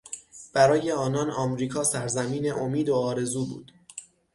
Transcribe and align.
برای 0.53 0.91
آنان 0.91 1.31
امریکا 1.31 1.83
سرزمین 1.83 2.51
امید 2.51 2.89
و 2.89 2.95
آرزو 2.95 3.45
بود. 3.45 3.71